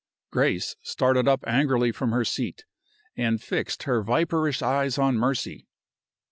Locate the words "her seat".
2.11-2.65